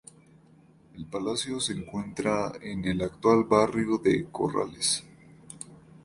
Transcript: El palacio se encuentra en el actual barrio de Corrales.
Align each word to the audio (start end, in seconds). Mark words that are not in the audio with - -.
El 0.95 1.05
palacio 1.05 1.59
se 1.59 1.73
encuentra 1.73 2.53
en 2.59 2.85
el 2.85 3.03
actual 3.03 3.43
barrio 3.43 3.99
de 3.99 4.25
Corrales. 4.31 5.03